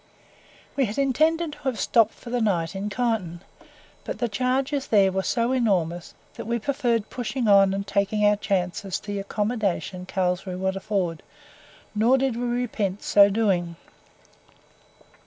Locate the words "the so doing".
13.01-13.75